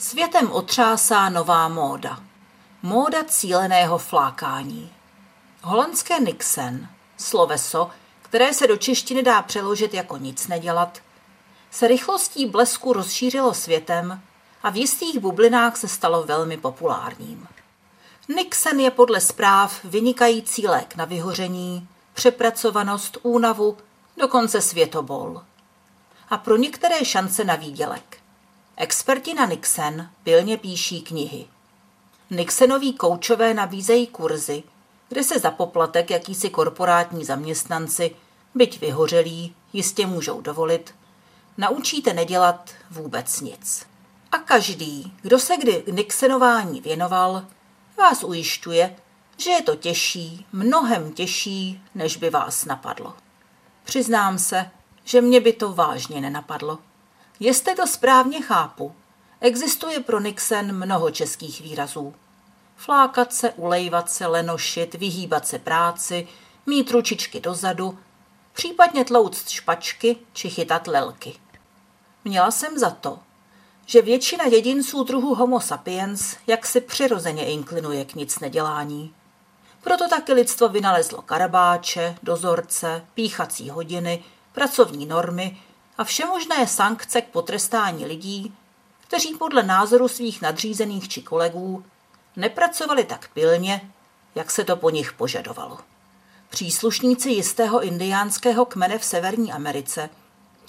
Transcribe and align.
Světem 0.00 0.52
otřásá 0.52 1.28
nová 1.28 1.68
móda. 1.68 2.20
Móda 2.82 3.24
cíleného 3.24 3.98
flákání. 3.98 4.92
Holandské 5.62 6.20
Nixon, 6.20 6.86
sloveso, 7.16 7.90
které 8.22 8.54
se 8.54 8.66
do 8.66 8.76
češtiny 8.76 9.22
dá 9.22 9.42
přeložit 9.42 9.94
jako 9.94 10.16
nic 10.16 10.48
nedělat, 10.48 10.98
se 11.70 11.88
rychlostí 11.88 12.46
blesku 12.46 12.92
rozšířilo 12.92 13.54
světem 13.54 14.22
a 14.62 14.70
v 14.70 14.76
jistých 14.76 15.18
bublinách 15.18 15.76
se 15.76 15.88
stalo 15.88 16.22
velmi 16.22 16.56
populárním. 16.56 17.48
Nixon 18.28 18.80
je 18.80 18.90
podle 18.90 19.20
zpráv 19.20 19.84
vynikající 19.84 20.66
lék 20.66 20.96
na 20.96 21.04
vyhoření, 21.04 21.88
přepracovanost, 22.14 23.18
únavu, 23.22 23.78
dokonce 24.16 24.60
světobol. 24.60 25.42
A 26.30 26.38
pro 26.38 26.56
některé 26.56 27.04
šance 27.04 27.44
na 27.44 27.54
výdělek. 27.54 28.19
Experti 28.82 29.34
na 29.34 29.46
Nixon 29.46 30.08
pilně 30.22 30.56
píší 30.56 31.02
knihy. 31.02 31.46
Nixonoví 32.30 32.92
koučové 32.92 33.54
nabízejí 33.54 34.06
kurzy, 34.06 34.62
kde 35.08 35.24
se 35.24 35.38
za 35.38 35.50
poplatek 35.50 36.10
jakýsi 36.10 36.50
korporátní 36.50 37.24
zaměstnanci, 37.24 38.16
byť 38.54 38.80
vyhořelí, 38.80 39.54
jistě 39.72 40.06
můžou 40.06 40.40
dovolit, 40.40 40.94
naučíte 41.58 42.12
nedělat 42.12 42.70
vůbec 42.90 43.40
nic. 43.40 43.86
A 44.32 44.38
každý, 44.38 45.12
kdo 45.22 45.38
se 45.38 45.56
kdy 45.56 45.84
Nixonování 45.90 46.80
věnoval, 46.80 47.46
vás 47.98 48.24
ujišťuje, 48.24 48.96
že 49.36 49.50
je 49.50 49.62
to 49.62 49.76
těžší, 49.76 50.46
mnohem 50.52 51.12
těžší, 51.12 51.82
než 51.94 52.16
by 52.16 52.30
vás 52.30 52.64
napadlo. 52.64 53.14
Přiznám 53.84 54.38
se, 54.38 54.70
že 55.04 55.20
mě 55.20 55.40
by 55.40 55.52
to 55.52 55.72
vážně 55.72 56.20
nenapadlo. 56.20 56.78
Jestli 57.42 57.74
to 57.74 57.86
správně 57.86 58.42
chápu, 58.42 58.94
existuje 59.40 60.00
pro 60.00 60.20
Nixon 60.20 60.72
mnoho 60.72 61.10
českých 61.10 61.60
výrazů. 61.60 62.14
Flákat 62.76 63.32
se, 63.32 63.52
ulejvat 63.52 64.10
se, 64.10 64.26
lenošit, 64.26 64.94
vyhýbat 64.94 65.46
se 65.46 65.58
práci, 65.58 66.28
mít 66.66 66.90
ručičky 66.90 67.40
dozadu, 67.40 67.98
případně 68.52 69.04
tlouct 69.04 69.48
špačky 69.48 70.16
či 70.32 70.50
chytat 70.50 70.86
lelky. 70.86 71.34
Měla 72.24 72.50
jsem 72.50 72.78
za 72.78 72.90
to, 72.90 73.18
že 73.86 74.02
většina 74.02 74.44
jedinců 74.44 75.04
druhu 75.04 75.34
Homo 75.34 75.60
sapiens 75.60 76.36
jak 76.46 76.66
si 76.66 76.80
přirozeně 76.80 77.46
inklinuje 77.46 78.04
k 78.04 78.14
nic 78.14 78.38
nedělání. 78.38 79.14
Proto 79.82 80.08
taky 80.08 80.32
lidstvo 80.32 80.68
vynalezlo 80.68 81.22
karabáče, 81.22 82.16
dozorce, 82.22 83.04
píchací 83.14 83.70
hodiny, 83.70 84.24
pracovní 84.52 85.06
normy 85.06 85.58
a 86.00 86.04
všemožné 86.04 86.66
sankce 86.66 87.20
k 87.20 87.28
potrestání 87.28 88.06
lidí, 88.06 88.54
kteří 89.00 89.34
podle 89.34 89.62
názoru 89.62 90.08
svých 90.08 90.42
nadřízených 90.42 91.08
či 91.08 91.22
kolegů 91.22 91.84
nepracovali 92.36 93.04
tak 93.04 93.28
pilně, 93.28 93.90
jak 94.34 94.50
se 94.50 94.64
to 94.64 94.76
po 94.76 94.90
nich 94.90 95.12
požadovalo. 95.12 95.78
Příslušníci 96.50 97.30
jistého 97.30 97.82
indiánského 97.82 98.64
kmene 98.64 98.98
v 98.98 99.04
Severní 99.04 99.52
Americe 99.52 100.10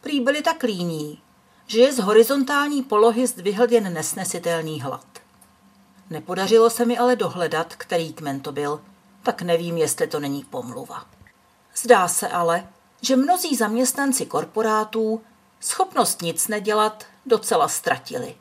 prý 0.00 0.20
byli 0.20 0.42
tak 0.42 0.62
líní, 0.62 1.22
že 1.66 1.80
je 1.80 1.92
z 1.92 1.98
horizontální 1.98 2.82
polohy 2.82 3.26
zdvihl 3.26 3.66
jen 3.70 3.92
nesnesitelný 3.92 4.80
hlad. 4.80 5.06
Nepodařilo 6.10 6.70
se 6.70 6.84
mi 6.84 6.98
ale 6.98 7.16
dohledat, 7.16 7.74
který 7.74 8.12
kmen 8.12 8.40
to 8.40 8.52
byl, 8.52 8.80
tak 9.22 9.42
nevím, 9.42 9.76
jestli 9.76 10.06
to 10.06 10.20
není 10.20 10.44
pomluva. 10.44 11.06
Zdá 11.76 12.08
se 12.08 12.28
ale, 12.28 12.68
že 13.02 13.16
mnozí 13.16 13.56
zaměstnanci 13.56 14.26
korporátů 14.26 15.20
schopnost 15.60 16.22
nic 16.22 16.48
nedělat 16.48 17.04
docela 17.26 17.68
ztratili. 17.68 18.34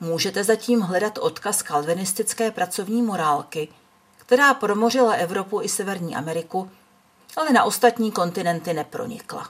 Můžete 0.00 0.44
zatím 0.44 0.80
hledat 0.80 1.18
odkaz 1.18 1.62
kalvinistické 1.62 2.50
pracovní 2.50 3.02
morálky, 3.02 3.68
která 4.16 4.54
promořila 4.54 5.12
Evropu 5.12 5.62
i 5.62 5.68
Severní 5.68 6.16
Ameriku, 6.16 6.70
ale 7.36 7.52
na 7.52 7.64
ostatní 7.64 8.12
kontinenty 8.12 8.74
nepronikla. 8.74 9.48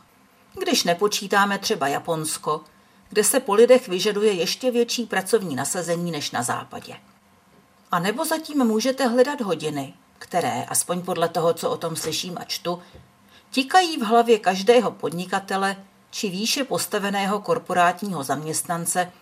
Když 0.60 0.84
nepočítáme 0.84 1.59
třeba 1.59 1.88
Japonsko, 1.88 2.60
kde 3.09 3.25
se 3.25 3.41
po 3.41 3.54
lidech 3.54 3.88
vyžaduje 3.88 4.33
ještě 4.33 4.71
větší 4.71 5.06
pracovní 5.06 5.56
nasazení 5.56 6.10
než 6.10 6.31
na 6.31 6.43
západě. 6.43 6.97
A 7.93 7.98
nebo 7.98 8.25
zatím 8.25 8.65
můžete 8.65 9.06
hledat 9.06 9.41
hodiny, 9.41 9.94
které, 10.19 10.65
aspoň 10.69 11.03
podle 11.03 11.28
toho, 11.28 11.54
co 11.54 11.71
o 11.71 11.77
tom 11.77 11.97
slyším 11.97 12.38
a 12.38 12.44
čtu, 12.44 12.83
tikají 13.56 13.97
v 13.97 14.03
hlavě 14.03 14.39
každého 14.39 14.91
podnikatele 14.91 15.77
či 16.11 16.28
výše 16.28 16.65
postaveného 16.65 17.41
korporátního 17.41 18.25
zaměstnance, 18.25 19.12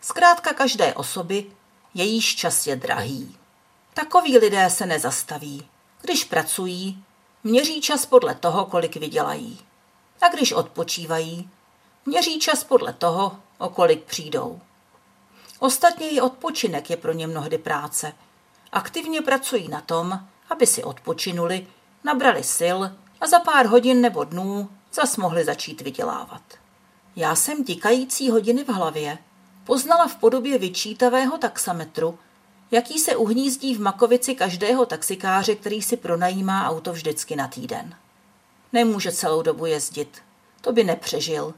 zkrátka 0.00 0.52
každé 0.52 0.94
osoby, 0.94 1.46
jejíž 1.94 2.36
čas 2.36 2.66
je 2.66 2.76
drahý. 2.76 3.36
Takoví 3.94 4.38
lidé 4.38 4.70
se 4.70 4.86
nezastaví. 4.86 5.68
Když 6.00 6.24
pracují, 6.24 7.04
měří 7.44 7.80
čas 7.80 8.06
podle 8.06 8.34
toho, 8.34 8.64
kolik 8.64 8.96
vydělají. 8.96 9.58
A 10.20 10.28
když 10.28 10.52
odpočívají, 10.52 11.50
měří 12.06 12.38
čas 12.38 12.64
podle 12.64 12.92
toho, 12.92 13.36
o 13.58 13.68
kolik 13.68 14.04
přijdou. 14.04 14.60
Ostatně 15.58 16.10
i 16.10 16.20
odpočinek 16.20 16.90
je 16.90 16.96
pro 16.96 17.12
ně 17.12 17.26
mnohdy 17.26 17.58
práce. 17.58 18.12
Aktivně 18.72 19.22
pracují 19.22 19.68
na 19.68 19.80
tom, 19.80 20.20
aby 20.50 20.66
si 20.66 20.84
odpočinuli, 20.84 21.66
nabrali 22.04 22.44
sil 22.58 22.78
a 23.20 23.26
za 23.26 23.40
pár 23.40 23.66
hodin 23.66 24.00
nebo 24.00 24.24
dnů 24.24 24.68
zas 24.92 25.16
mohli 25.16 25.44
začít 25.44 25.80
vydělávat. 25.80 26.42
Já 27.16 27.34
jsem 27.34 27.64
tikající 27.64 28.30
hodiny 28.30 28.64
v 28.64 28.68
hlavě 28.68 29.18
poznala 29.64 30.06
v 30.06 30.16
podobě 30.16 30.58
vyčítavého 30.58 31.38
taxametru, 31.38 32.18
jaký 32.70 32.98
se 32.98 33.16
uhnízdí 33.16 33.74
v 33.74 33.80
makovici 33.80 34.34
každého 34.34 34.86
taxikáře, 34.86 35.54
který 35.54 35.82
si 35.82 35.96
pronajímá 35.96 36.68
auto 36.70 36.92
vždycky 36.92 37.36
na 37.36 37.48
týden. 37.48 37.94
Nemůže 38.72 39.12
celou 39.12 39.42
dobu 39.42 39.66
jezdit, 39.66 40.22
to 40.60 40.72
by 40.72 40.84
nepřežil, 40.84 41.54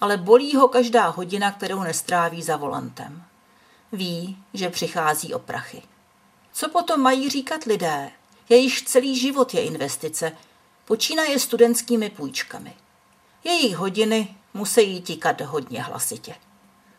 ale 0.00 0.16
bolí 0.16 0.56
ho 0.56 0.68
každá 0.68 1.08
hodina, 1.08 1.52
kterou 1.52 1.82
nestráví 1.82 2.42
za 2.42 2.56
volantem. 2.56 3.22
Ví, 3.92 4.38
že 4.54 4.70
přichází 4.70 5.34
o 5.34 5.38
prachy. 5.38 5.82
Co 6.52 6.68
potom 6.68 7.00
mají 7.00 7.28
říkat 7.28 7.64
lidé, 7.64 8.10
jejichž 8.48 8.82
celý 8.82 9.18
život 9.18 9.54
je 9.54 9.62
investice, 9.62 10.32
počínaje 10.88 11.38
studentskými 11.38 12.10
půjčkami. 12.10 12.74
Jejich 13.44 13.76
hodiny 13.76 14.36
musí 14.54 15.02
tíkat 15.02 15.40
hodně 15.40 15.82
hlasitě. 15.82 16.34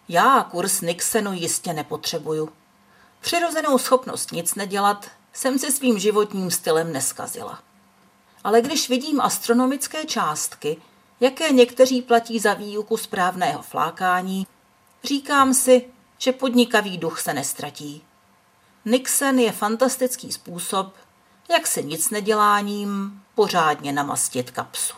Já 0.09 0.47
kurz 0.51 0.81
Nixonu 0.81 1.33
jistě 1.33 1.73
nepotřebuju. 1.73 2.49
Přirozenou 3.19 3.77
schopnost 3.77 4.31
nic 4.31 4.55
nedělat 4.55 5.07
jsem 5.33 5.59
si 5.59 5.71
svým 5.71 5.99
životním 5.99 6.51
stylem 6.51 6.93
neskazila. 6.93 7.59
Ale 8.43 8.61
když 8.61 8.89
vidím 8.89 9.21
astronomické 9.21 10.05
částky, 10.05 10.81
jaké 11.19 11.51
někteří 11.51 12.01
platí 12.01 12.39
za 12.39 12.53
výuku 12.53 12.97
správného 12.97 13.61
flákání, 13.61 14.47
říkám 15.03 15.53
si, 15.53 15.85
že 16.17 16.31
podnikavý 16.31 16.97
duch 16.97 17.21
se 17.21 17.33
nestratí. 17.33 18.03
Nixon 18.85 19.39
je 19.39 19.51
fantastický 19.51 20.31
způsob, 20.31 20.93
jak 21.51 21.67
se 21.67 21.81
nic 21.81 22.09
neděláním 22.09 23.21
pořádně 23.35 23.91
namastit 23.91 24.51
kapsu. 24.51 24.93